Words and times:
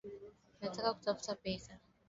Nataka 0.59 0.89
kutafuta 0.95 1.33
pesa 1.41 1.73